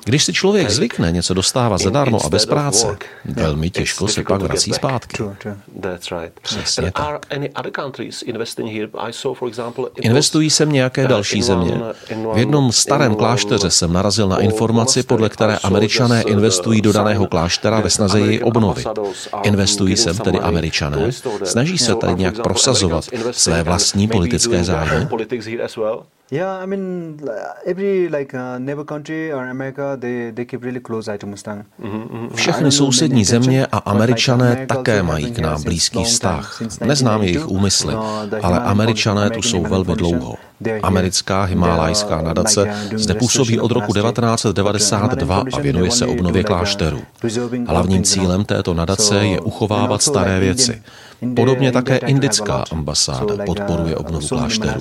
Když 0.04 0.24
si 0.24 0.32
člověk 0.32 0.70
zvykne 0.70 1.12
něco 1.12 1.34
dostávat 1.34 1.78
zadarmo 1.78 2.26
a 2.26 2.28
bez 2.28 2.46
práce, 2.46 2.96
velmi 3.24 3.70
těžko 3.70 4.08
se 4.08 4.22
pak 4.22 4.42
vrací 4.42 4.72
zpátky. 4.72 5.22
Přesně 6.42 6.92
tak. 6.92 7.26
Investují 10.00 10.50
sem 10.50 10.72
nějaké 10.72 11.08
další 11.08 11.42
země? 11.42 11.80
V 12.34 12.38
jednom 12.38 12.72
starém 12.72 13.14
klášteře 13.14 13.70
jsem 13.70 13.92
narazil 13.92 14.28
na 14.28 14.38
informaci, 14.38 15.02
podle 15.02 15.28
které 15.28 15.56
američané 15.56 16.22
investují 16.22 16.80
do 16.82 16.92
daného 16.92 17.26
kláštera 17.26 17.80
ve 17.80 17.90
snaze 17.90 18.20
jej 18.20 18.40
obnovit. 18.44 18.86
Investují 19.42 19.96
sem 19.96 20.16
tedy 20.16 20.38
američané? 20.38 21.12
Snaží 21.44 21.78
se 21.78 21.94
tady 21.94 22.14
nějak 22.14 22.42
prosazovat 22.42 23.04
své 23.30 23.62
vlastní 23.62 24.08
politické 24.08 24.64
zájmy? 24.64 25.08
Yeah, 26.30 26.62
I 26.62 26.66
mean, 26.66 27.16
every 27.64 28.08
like 28.08 28.34
uh, 28.34 28.58
neighbor 28.58 28.84
country 28.84 29.32
or 29.32 29.48
America, 29.48 29.96
they 30.00 30.30
they 30.30 30.44
keep 30.44 30.62
really 30.62 30.80
close 30.80 31.08
eye 31.08 31.16
to 31.18 31.26
Mustang. 31.26 31.64
Mm-hmm. 31.82 32.28
Všechny 32.34 32.72
sousední 32.72 33.24
země 33.24 33.66
a 33.66 33.78
Američané 33.78 34.66
také 34.66 35.02
mají 35.02 35.30
k 35.32 35.38
nám 35.38 35.62
blízký 35.62 36.04
vztah. 36.04 36.60
Neznám 36.84 37.22
jejich 37.22 37.48
úmysly, 37.48 37.94
ale 38.42 38.60
Američané 38.60 39.30
tu 39.30 39.42
jsou 39.42 39.62
velmi 39.62 39.94
dlouho. 39.94 40.34
Americká 40.82 41.44
himálajská 41.44 42.22
nadace 42.22 42.74
zde 42.94 43.14
působí 43.14 43.60
od 43.60 43.70
roku 43.70 43.92
1992 43.92 45.44
a 45.52 45.60
věnuje 45.60 45.90
se 45.90 46.06
obnově 46.06 46.44
klášterů. 46.44 47.00
Hlavním 47.66 48.02
cílem 48.02 48.44
této 48.44 48.74
nadace 48.74 49.26
je 49.26 49.40
uchovávat 49.40 50.02
staré 50.02 50.40
věci. 50.40 50.82
Podobně 51.36 51.72
také 51.72 51.96
indická 51.96 52.64
ambasáda 52.72 53.44
podporuje 53.46 53.96
obnovu 53.96 54.28
klášterů. 54.28 54.80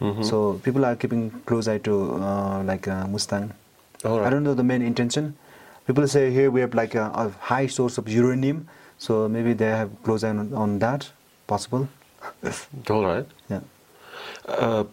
Mm-hmm. 0.00 0.24
So 0.24 0.60
people 0.60 0.84
are 0.84 0.96
keeping 0.96 1.32
close 1.44 1.72
eye 1.72 1.78
to 1.78 2.20
uh, 2.20 2.70
like 2.70 2.90
uh, 2.90 3.08
Mustang. 3.08 3.54
Right. 4.04 4.26
I 4.26 4.30
don't 4.30 4.44
know 4.44 4.54
the 4.54 4.62
main 4.62 4.82
intention. 4.82 5.34
People 5.86 6.08
say 6.08 6.30
here 6.30 6.50
we 6.50 6.60
have 6.60 6.74
like 6.74 6.94
a, 6.94 7.10
a 7.14 7.30
high 7.40 7.66
source 7.66 7.96
of 7.96 8.08
uranium, 8.08 8.68
so 8.98 9.28
maybe 9.28 9.54
they 9.54 9.70
have 9.70 9.88
close 10.04 10.26
eye 10.26 10.30
on, 10.30 10.52
on 10.52 10.78
that. 10.78 11.12
Possible. 11.46 11.88
All 12.90 13.06
right. 13.06 13.26
Yeah. 13.48 13.60
Uh, 14.48 14.86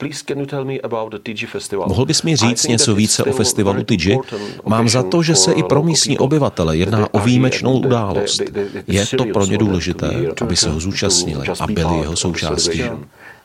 Mohl 1.88 2.06
bys 2.06 2.24
mi 2.24 2.36
říct 2.36 2.68
něco 2.68 2.96
více 2.96 3.24
o 3.24 3.32
festivalu 3.32 3.84
Tiji? 3.84 4.20
Mám 4.66 4.90
za 4.90 5.04
to, 5.04 5.24
že 5.24 5.36
se 5.36 5.52
i 5.52 5.64
pro 5.64 5.84
místní 5.84 6.18
obyvatele 6.20 6.78
jedná 6.78 7.14
o 7.14 7.20
výjimečnou 7.20 7.80
událost. 7.80 8.42
Je 8.88 9.06
to 9.06 9.26
pro 9.26 9.46
ně 9.46 9.58
důležité, 9.58 10.10
aby 10.42 10.56
se 10.56 10.70
ho 10.70 10.80
zúčastnili 10.80 11.48
a 11.60 11.68
byli 11.68 12.00
jeho 12.00 12.16
součástí. 12.16 12.84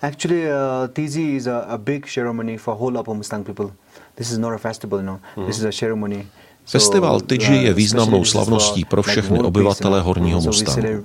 Actually, 0.03 0.43
uh, 0.47 0.53
Tiji 0.93 1.37
is 1.37 1.47
a, 1.47 1.59
a 1.59 1.79
big 1.79 2.07
ceremony 2.07 2.59
for 2.59 2.75
whole 2.75 3.01
Upper 3.01 3.15
Mustang 3.15 3.47
people. 3.47 3.67
This 4.15 4.31
is 4.31 4.39
not 4.39 4.53
a 4.55 4.59
festival, 4.59 5.03
no. 5.03 5.21
This 5.47 5.59
is 5.59 5.65
a 5.65 5.73
ceremony. 5.73 6.27
Festival 6.65 7.21
Tiji 7.21 7.65
je 7.65 7.75
významnou 7.75 8.25
slavností 8.25 8.85
pro 8.85 9.03
všechny 9.03 9.39
obyvatele 9.39 10.01
Horního 10.01 10.41
Mustangu. 10.41 11.05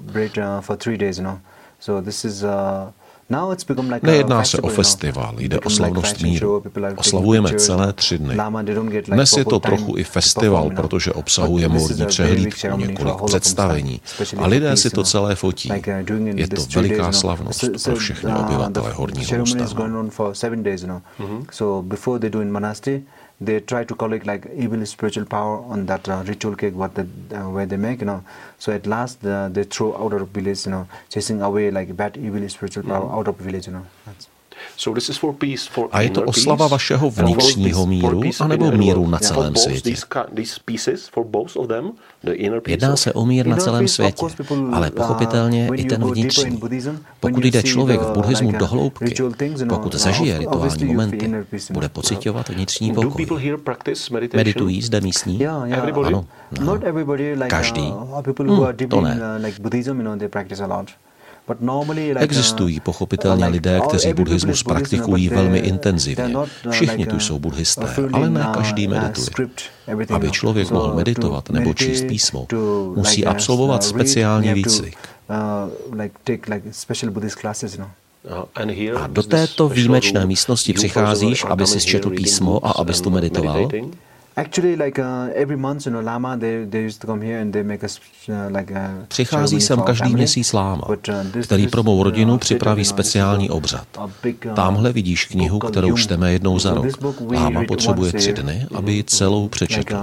Nejedná 4.02 4.44
se 4.44 4.62
o 4.62 4.68
festival, 4.68 5.36
jde 5.40 5.60
o 5.60 5.70
slavnost 5.70 6.22
míru. 6.22 6.64
Oslavujeme 6.98 7.56
celé 7.56 7.94
tři 7.94 8.18
dny. 8.18 8.38
Dnes 9.08 9.38
je 9.38 9.46
to 9.46 9.60
trochu 9.60 9.98
i 9.98 10.04
festival, 10.04 10.70
protože 10.76 11.12
obsahuje 11.12 11.68
módní 11.68 12.06
přehlídku, 12.06 12.68
několik 12.78 13.22
představení. 13.26 14.02
a 14.38 14.48
lidé 14.48 14.78
si 14.78 14.90
to 14.90 15.04
celé 15.04 15.36
fotí. 15.36 15.70
Uh, 15.70 16.28
je 16.36 16.48
to 16.48 16.62
veliká 16.76 17.12
slavnost 17.12 17.64
pro 17.84 17.96
všechny 17.96 18.34
obyvatele 18.34 18.94
Horního 18.94 19.44
ústavu 19.44 19.84
they 23.42 23.60
try 23.60 23.84
to 23.84 23.96
collect 23.96 24.26
like 24.26 24.48
evil 24.56 24.86
spiritual 24.86 25.26
power 25.26 25.58
on 25.66 25.86
that 25.86 26.08
uh, 26.08 26.24
ritual 26.28 26.56
cake 26.56 26.76
what 26.76 26.94
the, 26.96 27.08
uh, 27.36 27.50
where 27.50 27.66
they 27.66 27.78
make 27.78 28.00
you 28.00 28.06
know 28.06 28.24
so 28.58 28.72
at 28.72 28.86
last 28.86 29.26
uh, 29.26 29.50
they 29.50 29.64
throw 29.64 29.96
out 29.96 30.14
of 30.14 30.28
village 30.30 30.66
you 30.66 30.72
know 30.72 30.88
chasing 31.10 31.42
away 31.42 31.72
like 31.72 31.96
bad 31.96 32.18
evil 32.18 32.48
spiritual 32.50 32.84
power 32.84 33.06
mm-hmm. 33.06 33.16
out 33.18 33.28
of 33.28 33.36
village 33.38 33.68
you 33.68 33.74
know 33.74 33.86
That's, 34.06 34.28
A 35.92 36.02
je 36.02 36.10
to 36.10 36.22
oslava 36.24 36.68
vašeho 36.68 37.10
vnitřního 37.10 37.86
míru, 37.86 38.22
anebo 38.40 38.72
míru 38.72 39.08
na 39.08 39.20
celém 39.20 39.56
světě? 39.56 39.96
Jedná 42.68 42.96
se 42.96 43.14
o 43.14 43.26
mír 43.26 43.48
na 43.48 43.58
celém 43.58 43.88
světě, 43.88 44.26
ale 44.74 44.92
pochopitelně 44.92 45.70
i 45.76 45.84
ten 45.86 46.04
vnitřní. 46.12 46.60
Pokud 47.20 47.44
jde 47.46 47.64
člověk 47.64 48.02
v 48.02 48.12
buddhismu 48.12 48.52
do 48.52 48.68
hloubky, 48.68 49.16
pokud 49.70 49.96
zažije 49.96 50.38
rituální 50.38 50.86
momenty, 50.86 51.32
bude 51.74 51.90
pocitovat 51.90 52.50
vnitřní 52.50 52.94
pokoj. 52.94 53.26
Meditují 54.34 54.82
zde 54.82 55.02
místní? 55.02 55.48
Ano. 56.04 56.26
No. 56.60 56.80
Každý? 57.48 57.94
Hmm, 58.40 58.76
to 58.90 59.02
ne. 59.02 59.20
Existují 62.16 62.80
pochopitelně 62.80 63.48
lidé, 63.48 63.82
kteří 63.88 64.14
buddhismus 64.14 64.64
praktikují 64.64 65.30
velmi 65.30 65.60
intenzivně. 65.60 66.36
Všichni 66.70 67.06
tu 67.06 67.20
jsou 67.20 67.40
buddhisté, 67.40 67.96
ale 68.14 68.30
ne 68.30 68.48
každý 68.54 68.88
medituje. 68.88 69.48
Aby 70.10 70.32
člověk 70.32 70.72
mohl 70.72 70.94
meditovat 70.96 71.50
nebo 71.50 71.74
číst 71.74 72.04
písmo, 72.08 72.48
musí 72.96 73.26
absolvovat 73.26 73.84
speciální 73.84 74.54
výcvik. 74.54 74.98
A 78.96 79.08
do 79.08 79.24
této 79.24 79.70
výjimečné 79.70 80.26
místnosti 80.26 80.74
přicházíš, 80.74 81.46
aby 81.50 81.68
si 81.68 81.82
četl 81.82 82.10
písmo 82.10 82.68
a 82.68 82.72
abys 82.72 83.02
tu 83.02 83.10
meditoval? 83.10 83.70
Přichází 89.08 89.62
sem 89.62 89.82
každý 89.82 90.14
měsíc 90.14 90.54
láma, 90.54 90.90
uh, 90.90 90.96
který 91.44 91.68
pro 91.68 91.84
mou 91.84 92.04
rodinu 92.04 92.38
připraví 92.38 92.86
speciální 92.86 93.50
obřad. 93.50 93.88
Uh, 93.98 94.54
Tamhle 94.56 94.92
vidíš 94.94 95.26
knihu, 95.26 95.60
kterou 95.60 95.98
čteme 95.98 96.34
jednou 96.34 96.60
za 96.60 96.74
rok. 96.74 96.86
Láma 97.34 97.64
potřebuje 97.68 98.14
tři 98.14 98.34
dny, 98.34 98.68
aby 98.76 98.94
ji 98.94 99.04
celou 99.04 99.48
přečetl. 99.48 99.96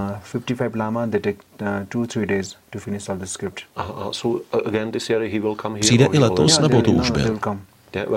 Přijde 5.79 6.05
i 6.05 6.17
letos, 6.17 6.59
nebo 6.59 6.81
to 6.81 6.91
už 6.91 7.11
byl? 7.11 7.39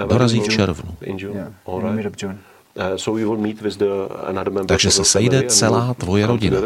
Dorazí 0.09 0.40
v 0.40 0.49
červnu. 0.49 0.97
Uh, 2.76 2.83
Takže 4.66 4.90
se 4.90 5.04
sejde 5.04 5.43
celá 5.49 5.95
tvoje 5.95 6.26
rodina. 6.26 6.57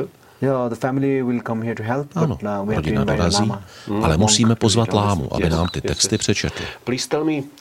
Ano, 2.15 2.38
uh, 2.62 2.67
rodina 2.77 3.05
dorazí, 3.17 3.45
mm. 3.88 4.05
ale 4.05 4.17
musíme 4.17 4.55
pozvat 4.55 4.93
lámu, 4.93 5.35
aby 5.35 5.50
nám 5.50 5.69
ty 5.69 5.81
texty 5.81 6.19
přečetl. 6.19 6.62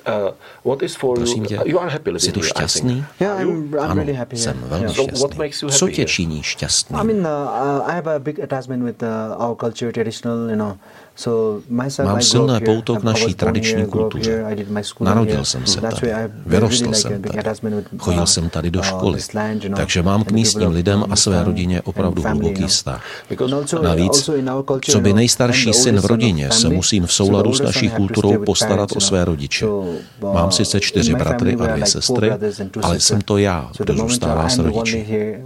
Uh, 0.07 0.31
Prosím 1.15 1.45
tě, 1.45 1.57
jsi 2.19 2.31
tu 2.31 2.39
šťastný? 2.41 3.05
Ano, 3.79 3.91
jsem 4.37 4.57
velmi 4.69 4.85
šťastný. 4.93 5.19
Co 5.79 5.87
tě 5.89 6.05
činí 6.05 6.43
šťastný? 6.43 6.95
Mám 12.03 12.21
silné 12.21 12.59
pouto 12.59 12.95
k 12.95 13.03
naší 13.03 13.33
tradiční 13.33 13.85
kultuře. 13.85 14.45
Narodil 14.99 15.45
jsem 15.45 15.65
se 15.65 15.81
tady, 15.81 16.11
vyrostl 16.45 16.93
jsem 16.93 17.21
tady, 17.21 17.39
chodil 17.97 18.25
jsem 18.25 18.49
tady 18.49 18.71
do 18.71 18.79
uh, 18.79 18.85
školy, 18.85 19.19
takže 19.75 20.03
mám 20.03 20.23
k 20.23 20.31
místním 20.31 20.69
lidem 20.69 21.05
a 21.09 21.15
své 21.15 21.43
rodině 21.43 21.81
opravdu 21.81 22.21
hluboký 22.21 22.67
vztah. 22.67 23.03
Navíc, 23.81 24.29
co 24.81 24.99
by 24.99 25.13
nejstarší 25.13 25.73
syn 25.73 25.99
v 25.99 26.05
rodině, 26.05 26.51
se 26.51 26.69
musím 26.69 27.05
v 27.05 27.13
souladu 27.13 27.53
s 27.53 27.61
naší 27.61 27.89
kulturou 27.89 28.45
postarat 28.45 28.89
o 28.95 28.99
své 28.99 29.25
rodiče. 29.25 29.65
Uh, 29.67 29.95
mám 30.21 30.51
sice 30.51 30.79
čtyři 30.79 31.15
bratry 31.15 31.55
a 31.55 31.67
dvě 31.67 31.85
sestry, 31.85 32.31
ale 32.81 32.99
jsem 32.99 33.21
to 33.21 33.37
já, 33.37 33.71
kdo 33.77 33.93
zůstává 33.93 34.49
s 34.49 34.57
rodiči. 34.57 35.37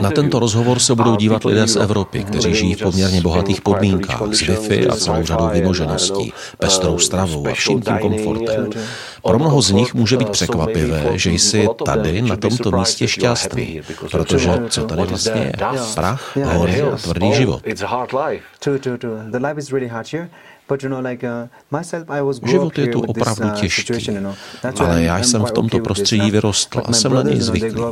Na 0.00 0.10
tento 0.10 0.38
rozhovor 0.38 0.78
se 0.78 0.94
budou 0.94 1.16
dívat 1.16 1.44
lidé 1.44 1.66
z 1.66 1.76
Evropy, 1.76 2.24
kteří 2.24 2.54
žijí 2.54 2.74
v 2.74 2.82
poměrně 2.82 3.20
bohatých 3.20 3.60
podmínkách, 3.60 4.22
s 4.22 4.42
Wi-Fi 4.42 4.92
a 4.92 4.96
celou 4.96 5.24
řadou 5.24 5.48
vymožeností, 5.48 6.32
pestrou 6.58 6.98
stravou 6.98 7.48
a 7.48 7.52
vším 7.52 7.80
tím 7.80 7.98
komfortem. 7.98 8.70
Pro 9.22 9.38
mnoho 9.38 9.62
z 9.62 9.70
nich 9.70 9.94
může 9.94 10.16
být 10.16 10.30
překvapivé, 10.30 11.10
že 11.14 11.30
jsi 11.30 11.68
tady 11.84 12.22
na 12.22 12.36
tomto 12.36 12.70
místě 12.70 13.08
šťastný, 13.08 13.80
protože 14.10 14.62
co 14.68 14.84
tady 14.84 15.02
vlastně 15.02 15.40
je? 15.40 15.52
Prach, 15.94 16.36
hory, 16.44 16.82
tvrdý 17.02 17.32
život. 17.32 17.62
Uh, 22.22 22.32
Život 22.44 22.78
je 22.78 22.86
tu 22.86 23.00
opravdu 23.00 23.46
uh, 23.48 23.52
těžký, 23.52 23.92
ale 24.78 25.02
já 25.02 25.18
jsem 25.18 25.44
v 25.44 25.50
tomto 25.52 25.78
prostředí 25.78 26.30
vyrostl 26.30 26.82
a 26.84 26.92
jsem 26.92 27.14
na 27.14 27.22
něj 27.22 27.40
zvyklý. 27.40 27.82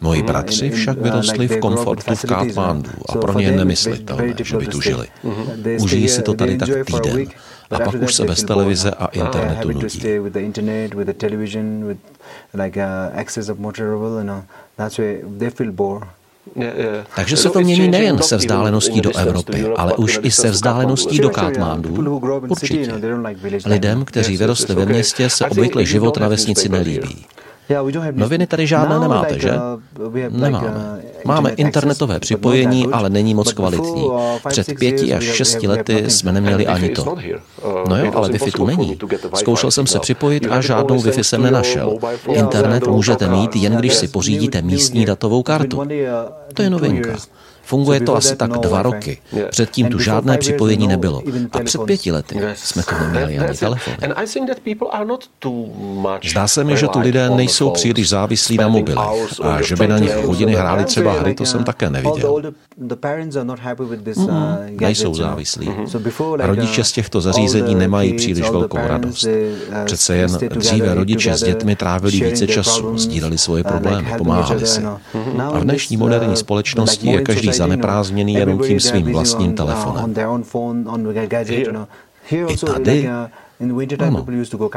Moji 0.00 0.22
bratři 0.22 0.70
však 0.70 0.98
vyrostli 0.98 1.48
v 1.48 1.60
komfortu 1.60 2.14
v 2.14 2.24
Katmandu 2.24 2.90
a 3.08 3.12
pro 3.12 3.38
ně 3.38 3.44
je 3.44 3.52
nemyslitelné, 3.52 4.34
že 4.42 4.56
by 4.56 4.66
tu 4.66 4.80
žili. 4.80 5.08
Užijí 5.80 6.08
si 6.08 6.22
to 6.22 6.34
tady 6.34 6.58
tak 6.58 6.68
týden. 6.86 7.26
a 7.70 7.78
pak 7.78 7.94
už 8.02 8.14
se 8.14 8.24
bez 8.24 8.42
televize 8.44 8.90
a 8.90 9.06
internetu 9.06 9.70
nudí. 9.72 10.00
Takže 17.16 17.36
se 17.36 17.50
to 17.50 17.60
mění 17.60 17.88
nejen 17.88 18.18
se 18.18 18.36
vzdáleností 18.36 19.00
do 19.00 19.16
Evropy, 19.16 19.66
ale 19.76 19.92
už 19.94 20.20
i 20.22 20.30
se 20.30 20.50
vzdáleností 20.50 21.18
do 21.18 21.30
Katmandu. 21.30 22.20
Určitě. 22.48 22.92
Lidem, 23.66 24.04
kteří 24.04 24.36
vyrostli 24.36 24.74
ve 24.74 24.86
městě, 24.86 25.30
se 25.30 25.46
obvykle 25.46 25.84
život 25.84 26.16
na 26.16 26.28
vesnici 26.28 26.68
nelíbí. 26.68 27.26
Noviny 28.12 28.46
tady 28.46 28.66
žádné 28.66 29.00
nemáte, 29.00 29.38
že? 29.38 29.52
Nemáme. 30.30 31.01
Máme 31.24 31.50
internetové 31.50 32.20
připojení, 32.20 32.86
ale 32.92 33.10
není 33.10 33.34
moc 33.34 33.52
kvalitní. 33.52 34.10
Před 34.48 34.78
pěti 34.78 35.14
až 35.14 35.24
šesti 35.24 35.68
lety 35.68 36.04
jsme 36.10 36.32
neměli 36.32 36.66
ani 36.66 36.88
to. 36.88 37.16
No 37.88 37.96
jo, 37.96 38.12
ale 38.14 38.28
Wi-Fi 38.28 38.52
tu 38.52 38.66
není. 38.66 38.98
Zkoušel 39.34 39.70
jsem 39.70 39.86
se 39.86 39.98
připojit 39.98 40.46
a 40.50 40.60
žádnou 40.60 40.96
Wi-Fi 40.96 41.20
jsem 41.20 41.42
nenašel. 41.42 41.98
Internet 42.28 42.86
můžete 42.86 43.28
mít 43.28 43.56
jen 43.56 43.76
když 43.76 43.94
si 43.94 44.08
pořídíte 44.08 44.62
místní 44.62 45.06
datovou 45.06 45.42
kartu. 45.42 45.82
To 46.54 46.62
je 46.62 46.70
novinka. 46.70 47.16
Funguje 47.64 48.00
to 48.00 48.16
asi 48.16 48.36
tak 48.36 48.50
dva 48.50 48.82
roky. 48.82 49.18
Předtím 49.50 49.88
tu 49.88 49.98
žádné 49.98 50.38
připojení 50.38 50.88
nebylo. 50.88 51.22
A 51.52 51.60
před 51.60 51.82
pěti 51.82 52.12
lety 52.12 52.40
jsme 52.54 52.82
tu 52.82 52.94
neměli 53.02 53.38
ani 53.38 53.58
telefon. 53.58 53.94
Zdá 56.30 56.48
se 56.48 56.64
mi, 56.64 56.76
že 56.76 56.88
tu 56.88 57.00
lidé 57.00 57.30
nejsou 57.30 57.70
příliš 57.70 58.08
závislí 58.08 58.56
na 58.56 58.68
mobilech 58.68 59.40
a 59.42 59.62
že 59.62 59.76
by 59.76 59.88
na 59.88 59.98
nich 59.98 60.16
hodiny 60.16 60.54
hráli 60.54 60.84
třeba 60.84 61.11
hry, 61.12 61.34
to 61.34 61.44
jsem 61.44 61.64
také 61.64 61.90
neviděl. 61.90 62.42
Nejsou 64.80 65.14
závislí. 65.14 65.70
Rodiče 66.38 66.84
z 66.84 66.92
těchto 66.92 67.20
zařízení 67.20 67.74
nemají 67.74 68.12
příliš 68.14 68.50
velkou 68.50 68.76
radost. 68.76 69.26
Přece 69.84 70.16
jen 70.16 70.30
dříve 70.48 70.94
rodiče 70.94 71.34
s 71.34 71.42
dětmi 71.42 71.76
trávili 71.76 72.20
více 72.20 72.46
času, 72.46 72.98
sdíleli 72.98 73.38
svoje 73.38 73.64
problémy, 73.64 74.14
pomáhali 74.18 74.66
si. 74.66 74.84
A 75.38 75.58
v 75.58 75.62
dnešní 75.62 75.96
moderní 75.96 76.36
společnosti 76.36 77.10
je 77.10 77.20
každý 77.20 77.52
zaneprázdněný 77.52 78.34
jenom 78.34 78.58
tím 78.58 78.80
svým 78.80 79.12
vlastním 79.12 79.54
telefonem. 79.54 80.14
I 82.30 82.56
tady 82.56 83.08
ano. 83.98 84.26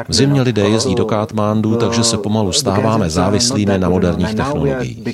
V 0.08 0.14
zimě 0.14 0.42
lidé 0.42 0.70
jezdí 0.70 0.96
do 0.96 1.06
Katmandu, 1.06 1.76
takže 1.76 2.04
se 2.04 2.18
pomalu 2.18 2.52
stáváme 2.52 3.10
závislými 3.10 3.78
na 3.78 3.90
moderních 3.90 4.36
technologiích. 4.36 5.08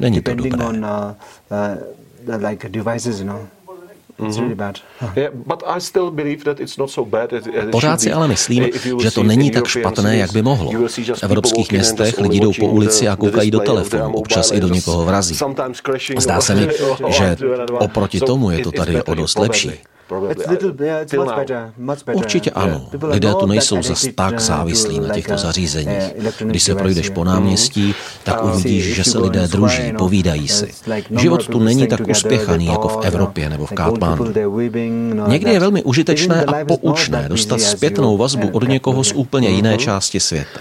Není 0.00 0.20
to 0.20 0.34
dobré. 0.34 0.50
Pořád 7.70 8.00
si 8.00 8.12
ale 8.12 8.28
myslím, 8.28 8.64
že 9.02 9.10
to 9.10 9.22
není 9.22 9.50
tak 9.50 9.66
špatné, 9.66 10.16
jak 10.16 10.32
by 10.32 10.42
mohlo. 10.42 10.72
V 11.14 11.22
evropských 11.22 11.72
městech 11.72 12.18
lidi 12.18 12.40
jdou 12.40 12.52
po 12.60 12.66
ulici 12.66 13.08
a 13.08 13.16
koukají 13.16 13.50
do 13.50 13.60
telefonu, 13.60 14.12
občas 14.14 14.52
i 14.52 14.60
do 14.60 14.68
někoho 14.68 15.04
vrazí. 15.04 15.36
Zdá 16.18 16.40
se 16.40 16.54
mi, 16.54 16.68
že 17.08 17.36
oproti 17.78 18.20
tomu 18.20 18.50
je 18.50 18.58
to 18.58 18.72
tady 18.72 19.02
o 19.02 19.14
dost 19.14 19.38
lepší. 19.38 19.70
Určitě 22.12 22.50
ano. 22.50 22.86
Lidé 23.02 23.34
tu 23.34 23.46
nejsou 23.46 23.82
zas 23.82 24.06
tak 24.14 24.32
uh, 24.32 24.38
závislí 24.38 25.00
na 25.00 25.14
těchto 25.14 25.36
zařízeních. 25.36 26.02
Když 26.38 26.62
se 26.62 26.74
projdeš 26.74 27.08
po 27.10 27.24
náměstí, 27.24 27.94
tak 28.24 28.44
uvidíš, 28.44 28.94
že 28.94 29.04
se 29.04 29.18
lidé 29.18 29.48
druží, 29.48 29.92
povídají 29.98 30.48
si. 30.48 30.70
Život 31.18 31.46
tu 31.48 31.58
není 31.58 31.86
tak 31.86 32.00
uspěchaný 32.08 32.66
jako 32.66 32.88
v 32.88 33.04
Evropě 33.04 33.50
nebo 33.50 33.66
v 33.66 33.72
Kátmánu. 33.72 34.26
Někdy 35.26 35.52
je 35.52 35.60
velmi 35.60 35.82
užitečné 35.82 36.44
a 36.44 36.64
poučné 36.64 37.28
dostat 37.28 37.60
zpětnou 37.60 38.16
vazbu 38.16 38.48
od 38.52 38.68
někoho 38.68 39.04
z 39.04 39.12
úplně 39.12 39.48
jiné 39.48 39.78
části 39.78 40.20
světa. 40.20 40.60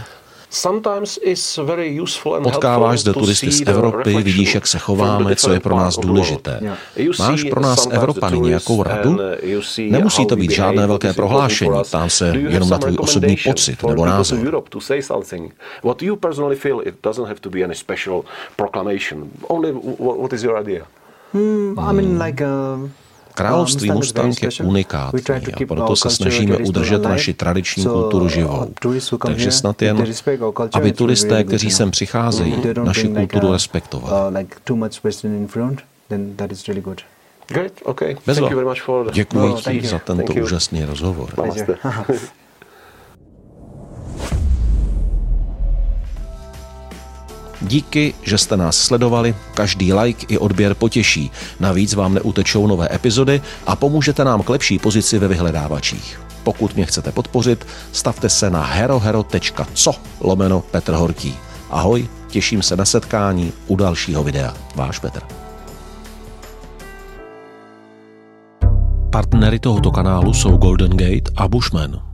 Potkáváš 2.43 2.99
zde 2.99 3.13
turisty 3.13 3.51
z 3.51 3.62
Evropy, 3.67 4.13
vidíš, 4.23 4.55
jak 4.55 4.67
se 4.67 4.79
chováme, 4.79 5.35
co 5.35 5.51
je 5.53 5.59
pro 5.59 5.75
nás 5.75 5.97
důležité. 5.97 6.59
Máš 7.19 7.43
pro 7.43 7.62
nás 7.62 7.88
Evropany 7.91 8.39
nějakou 8.39 8.83
radu? 8.83 9.17
Nemusí 9.89 10.25
to 10.25 10.35
být 10.35 10.51
žádné 10.51 10.88
velké 10.88 11.13
prohlášení, 11.13 11.71
ptám 11.83 12.09
se 12.09 12.27
jenom 12.27 12.69
na 12.69 12.77
tvůj 12.77 12.97
osobní 12.99 13.38
pocit 13.43 13.83
nebo 13.83 14.05
názor. 14.05 14.39
Hmm, 21.33 21.79
I 21.79 21.93
mean, 21.93 22.21
like, 22.21 22.43
uh, 22.45 22.89
Království 23.39 23.91
Mustang 23.91 24.43
je 24.43 24.49
unikátní 24.63 25.21
a 25.54 25.65
proto 25.67 25.95
se 25.95 26.10
snažíme 26.10 26.58
udržet 26.58 27.02
naši 27.02 27.34
tradiční 27.34 27.84
kulturu 27.84 28.25
uh, 28.25 28.32
živou. 28.32 28.73
Takže 29.25 29.52
snad 29.52 29.82
jen, 29.82 30.06
aby 30.73 30.91
turisté, 30.91 31.43
kteří 31.43 31.71
sem 31.71 31.91
přicházejí, 31.91 32.56
naši 32.84 33.08
kulturu 33.08 33.47
uh, 33.47 33.54
respektovali. 33.54 34.47
Great, 37.47 37.71
okay. 37.84 38.15
Thank 38.25 38.38
you 38.38 38.56
very 38.56 38.65
much 38.65 38.82
for 38.82 39.12
Děkuji 39.12 39.56
ti 39.56 39.88
za 39.88 39.99
tento 39.99 40.34
úžasný 40.34 40.86
rozhovor. 40.86 41.30
Díky, 47.62 48.13
že 48.24 48.38
jste 48.38 48.58
nás 48.58 48.78
sledovali, 48.78 49.36
každý 49.54 49.93
like 49.93 50.26
i 50.30 50.38
odběr 50.38 50.74
potěší. 50.74 51.32
Navíc 51.60 51.93
vám 51.93 52.13
neutečou 52.13 52.67
nové 52.67 52.88
epizody 52.95 53.41
a 53.65 53.76
pomůžete 53.76 54.24
nám 54.24 54.43
k 54.43 54.50
lepší 54.50 54.80
pozici 54.80 55.19
ve 55.19 55.28
vyhledávačích. 55.28 56.22
Pokud 56.43 56.76
mě 56.76 56.86
chcete 56.86 57.12
podpořit, 57.12 57.67
stavte 57.91 58.30
se 58.30 58.50
na 58.50 58.65
herohero.co 58.65 59.91
lomeno 60.22 60.62
Petr 60.62 60.93
Horký. 60.93 61.36
Ahoj, 61.69 62.08
těším 62.28 62.62
se 62.62 62.76
na 62.76 62.86
setkání 62.86 63.54
u 63.67 63.76
dalšího 63.76 64.24
videa. 64.24 64.54
Váš 64.76 65.00
Petr. 65.00 65.22
Partnery 69.12 69.60
tohoto 69.60 69.91
kanálu 69.91 70.34
jsou 70.34 70.58
Golden 70.58 70.98
Gate 70.98 71.32
a 71.36 71.48
Bushman. 71.48 72.09